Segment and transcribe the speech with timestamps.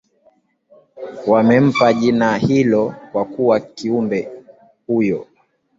[1.27, 4.43] wamempa jina hilo kwa kuwa kiumbe
[4.87, 5.27] huyo